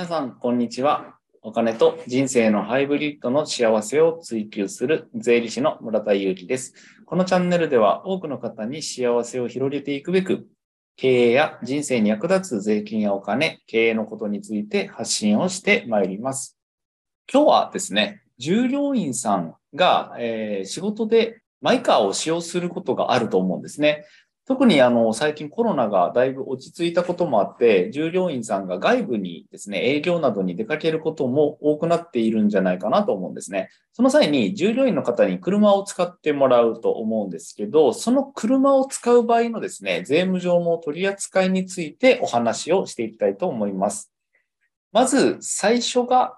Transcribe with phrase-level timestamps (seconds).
[0.00, 1.18] 皆さん、こんにちは。
[1.42, 6.72] お金と人生のハイブリッドの幸せを追求する税理士の村田祐樹です。
[7.04, 10.46] このチャンネルでは多くの方に幸せを広げていくべく、
[10.96, 16.58] 経営や人生に役立つ税金やお金、経営のことについて発信をしてまいります。
[17.30, 24.06] 今日はですね、従業員さんが、えー、仕事でマイカーを使用することがあると思うんですね。
[24.46, 33.68] 特にあの最近コロナがだいぶ落ち着いたこともあって、従業員さんが外部にですね、営業などに出かけることも多くなっているんじゃないかなと思うんですね。
[33.92, 44.12] その際に従業員の方に車を使ってもらうと思うんですけど、その車を使う場合のですね、税務上の取り扱いについてお話をしていきたいと思います。
[44.92, 46.36] まず最初が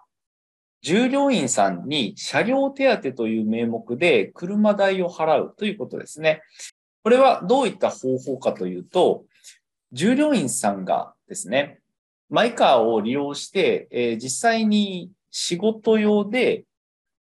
[0.82, 6.42] 従業員さんに車両手当という名目で車代を払うということですね。
[7.02, 9.24] これはどういった方法かというと、
[9.92, 11.80] 従業員さんがですね、
[12.30, 16.64] マイカーを利用して、えー、実際に仕事用で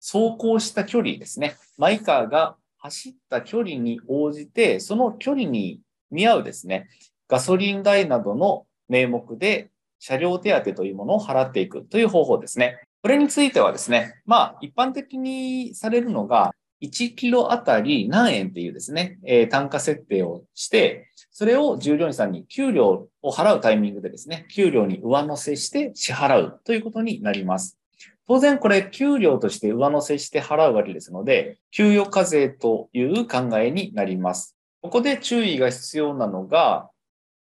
[0.00, 1.56] 走行した距離ですね。
[1.78, 6.88] マイカーが走った距離に応じて、その距離に見合うですね、
[7.28, 12.80] ガソリン代などの名目で車両手当というものを払っていくという方法ですね。
[13.02, 27.78] これについてはですね、まあ一般的にされるのが、1キロあたり何円っていうですね、えー、単価設定をして、それを従業員さんに給料を払うタイミングでですね、給料に上乗せして支払うということになります。
[28.26, 34.56] 当然これ給料として上乗せして払うわけですので、給与課税という考えになります。
[34.82, 36.88] ここで注意が必要なのが、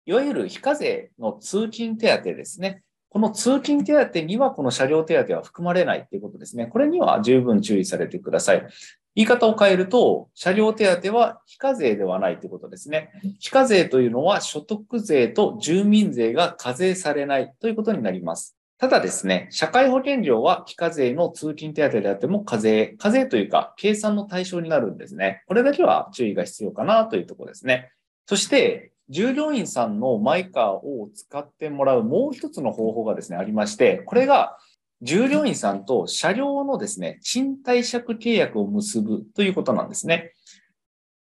[0.07, 2.83] いわゆる非課税の通勤手当ですね。
[3.11, 6.67] この通勤手当にはこの車両手当は含まれないということですね。
[6.67, 8.67] これには十分注意されてください。
[9.14, 13.11] 言い方を変えると、車両手当は非課税ではないということですね。
[13.39, 18.56] 非課税というのは所得税と住民税が課税されないということになります。
[18.78, 25.43] ただですね、社会保険料は非課税の通勤手当であっても課税、課税というか計算の対象になるんですね。
[25.49, 27.91] これだけは注意が必要かなというところですね。
[28.26, 34.56] そして、従業員さんのマイカーを使ってもらうもう一つの方法がですね、ありまして、これが
[35.03, 40.34] 従業員さんと車両のですね、賃貸借契約を結ぶということなんですね。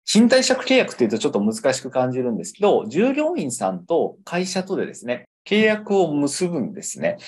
[0.05, 7.19] 賃貸借契約っていうとちょっと難しく感じるんですけど、従業員さんと会社とでですね、契約を結ぶんですね。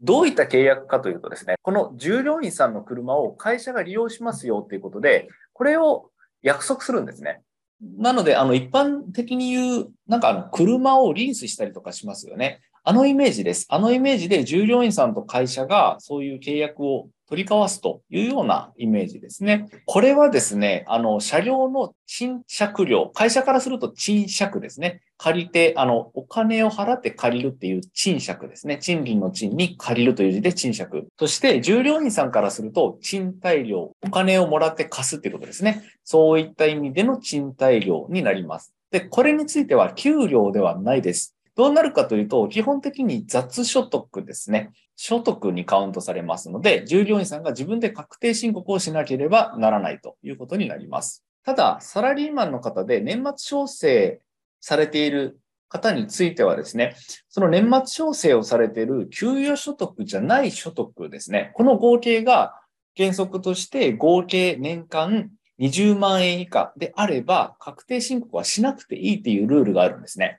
[0.00, 6.10] どういった契約かというとですね、この従業員さんの車を会社が利用しますよっていうことで、これを
[6.42, 7.42] 約束するんですね。
[7.80, 12.60] なので、あの、一般的に言う、なんかあの、車をリースしたりとかしますよね。
[12.88, 13.66] あのイメージです。
[13.68, 19.66] あのイメージで従業員さんと会社がそういう契約を取り交わすというようなイメージですね。
[19.84, 25.02] これはですね、あの、車両の賃借料、会社からすると賃借ですね。
[25.18, 28.78] 借りて、あの、お金を払って借りるっていう賃借ですね。
[28.78, 31.08] 賃金の賃に借りるという字で賃借。
[31.18, 35.82] そして、従業員さんからすると、賃貸料、お金をもらって貸すっていうことですね。
[36.04, 38.72] そういった意味での賃貸料になります。
[38.90, 41.34] で、これについては給料ではないです。
[41.58, 44.70] どうなるかというと、基本的に雑所得ですね。
[44.94, 51.24] 所得にカウントされますので、従業員さんが自分で確定申告をしなければならないということになります。
[51.44, 54.20] ただ、サラリーマンの方で年末調整
[54.60, 56.94] されている方についてはですね、
[57.28, 61.50] その年末調整をされている給与所得じゃない所得ですね。
[61.54, 62.54] この合計が
[62.96, 70.38] 原則として合計年間20万円以下であれば確定申告はしなくていいっていうルールがあるんですね。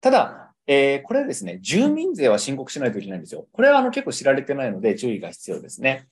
[0.00, 3.46] ただ、えー、これですね、住民税は申告しないといけないんですよ。
[3.52, 6.08] これはあの結構知られてないので注意が必要ですね。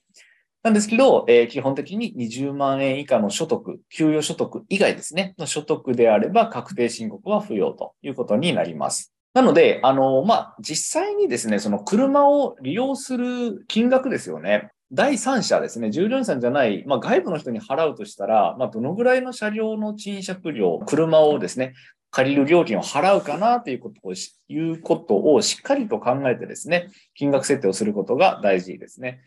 [0.63, 9.13] なんですけど、えー、基本的に20万円以下の所得、給与所得以外ですね、の所得であれば確定申告は不要ということになります。
[9.33, 14.69] なので、あの、まあ、実際にですね、その車を利用する金額ですよね。
[14.91, 21.73] 第三者ですね、従業員さんじゃない、まあ、外部の人に払うとしたら、まあ、どのぐらいの車両の賃借料、車をですね、
[22.13, 29.21] 借りる料金を払うかなということを、いうことをしっかりと考えてですね、金額設定をすることが大事ですね。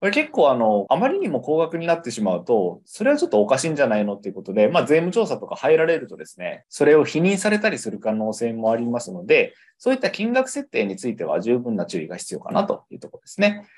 [0.00, 13.68] これ結構あの、あまりにも高額になってしまうと、それはちょっとおかしいんじゃないのっていうことで、まあ税務調査とか入られるとですね、それを否認されたりする可能性もありますので、そういった金額設定については十分な注意が必要かなというところですね。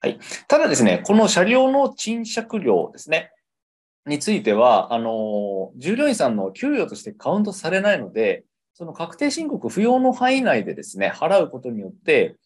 [0.00, 0.18] はい。
[0.48, 3.30] ただですね、この車両の賃借料ですね。
[4.06, 12.36] については、あの、従業員さんの給与としてカウントされないので、その確定申告不要の範囲内でですね、払うことによって、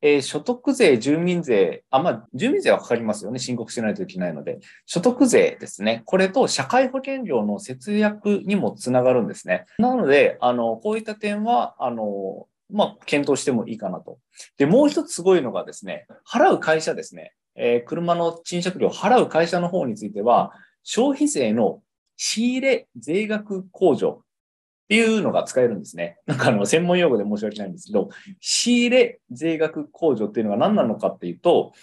[0.00, 3.40] えー、所得税、住民税、あ、まあ、住民税はかかりますよね。
[3.40, 4.60] 申告しないといけないので。
[4.86, 6.02] 所得税ですね。
[6.04, 9.66] これと社会保険料の節約にもつながるんですね。
[9.78, 14.18] なので、あの、こういった点は、あの、まあ、検討してもいいかなと。
[14.56, 17.32] で、もう一つすごいのがですね、払う会社ですね。
[17.56, 20.52] えー、車の賃借料を払う会社の方については、
[20.90, 21.82] 消費税の
[22.16, 24.24] 仕入れ税額控除っ
[24.88, 26.16] ていうのが使えるんですね。
[26.24, 28.08] なんかあの、専門用語で申し訳ないんですけど、
[28.40, 31.74] 仕入れ税額控除っていうのが何なのかっていうと、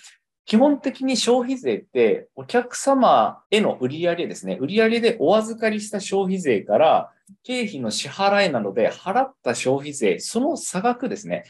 [0.46, 4.58] 基本的に消費税ってお客様への売り上げですね。
[4.60, 7.12] 売り上げでお預かりした消費税から
[7.44, 11.44] 経費の支払いなので払った消費税、その差額ですね。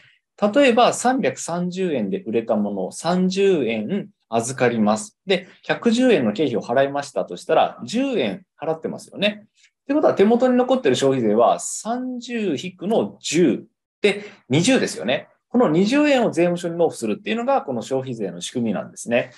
[0.53, 5.17] 例えば330円で売れたものを30円預かります。
[5.25, 9.47] で、110円の経費を払いましたとしたら10円払ってますよね。
[9.83, 13.63] ってことは手元に残ってる消費税は30引くの10
[14.01, 15.27] で20ですよね。
[15.49, 19.31] この20円を税務署に納付するっていうのが、この消費税の仕組みなんですね。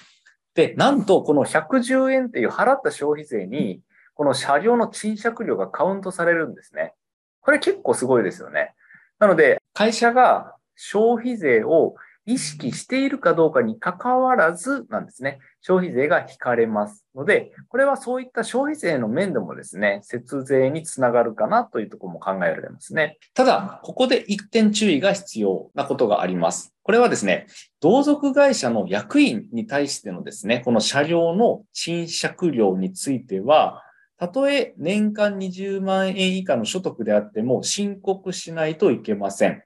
[0.55, 3.81] で、なんと、この110円っていう払った消費税に、
[4.15, 6.93] この車両の賃借料がカウントされるんですね。
[7.41, 8.73] これ結構すごいですよね。
[9.19, 11.95] なので、会社が消費税を
[12.27, 15.39] 意識しているかどうかに関わらずなんですね。
[15.61, 23.17] 消費税が引かれますので、これはそういった消費税の面でもですね、節税につながるかなというところも考えられますね。
[23.33, 26.75] ただ、ここで一点注意が必要なことがあります。
[26.83, 27.47] これはですね、
[27.79, 33.83] 同族会社の役員に対してのですね、この車両の賃借料については、
[34.17, 39.63] たとえ年間20万円以下の所得であっても申告しないといけません。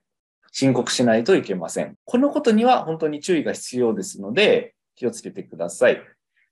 [0.51, 1.95] 申告しないといけません。
[2.05, 6.01] このことには本当に注意が必要ですので、気をつけてください。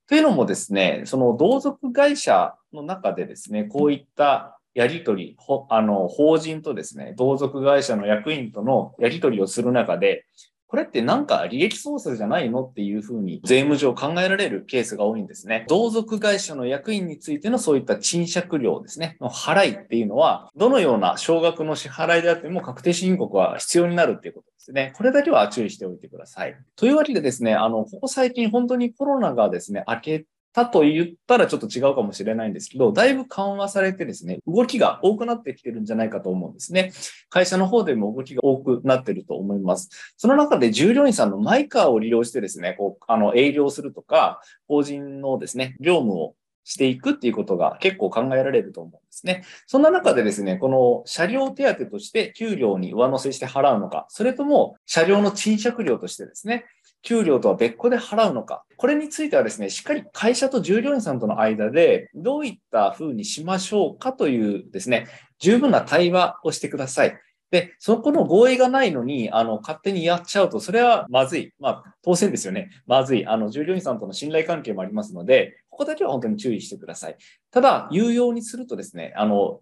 [0.07, 5.37] というのもですね、その同族会社の中でですね、こういったやりとり、
[5.69, 10.25] あの、法人とですね、同族会社の役員とのやりとりをする中で、
[10.69, 15.65] これってなんか利益操作じゃないのっていうふうに税務上考えられるケースが多いんですね。
[15.67, 24.93] 同族会社の役員についてのそういった賃借料ですね、の払いっていうのは、どのような少額の支払いであっても確定申告は必要になるっていうことですね。
[24.95, 26.55] これだけは注意しておいてください。
[26.75, 36.91] というわけでですね、あの、ここ最近本当にコロナがですね、明けたと言ったらちょっと違うかもしれないんですけど、だいぶ緩和されてですね、動きが多くなってきてるんじゃないかと思うんですね。
[37.29, 39.89] 会社の方でも動きが多くなってると思います。
[40.17, 46.35] その中で従業員さんのマイカーを利用してですね、こう、あの、営業するとか、法人のですね、業務を
[46.69, 49.43] していくっていうことが結構考えられると思うんですね。
[49.65, 56.65] そんな中でですね、この車両手当として給料に上乗せして払うのか、それとも車両の賃借料としてですね、
[57.01, 58.63] 給料とは別個で払うのか。
[58.77, 65.07] これについてはですね、しっかり会社と従業員さんとの間でどういった風にしましょうかというですね、
[65.39, 67.17] 十分な対話をしてください。
[67.51, 71.51] で、そこの合意がないのに、あの、勝手にやっちゃうと、それはまずい。
[71.59, 72.69] まあ、当然ですよね。
[72.85, 73.25] まずい。
[73.25, 77.17] あの、従業員さんとの信頼関係もありますので、ここだけは本当に注意してください。
[77.49, 79.61] ただ、有用にするとですね、あの、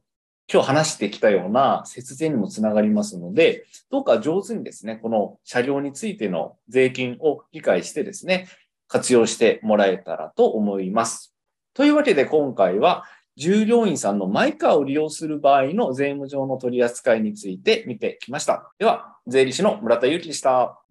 [0.51, 8.47] 今日話してきたような節税にもつながりますので、どうか上手にですね、この車両についての税金を理解してですね、
[8.87, 11.35] 活用してもらえたらと思います。
[11.73, 13.03] というわけで今回は、
[13.35, 18.73] 従業員さんのマイカーを利用する場合の税務上の取り扱いについて見てきました。
[18.79, 20.81] では、税理士の村田祐樹でした。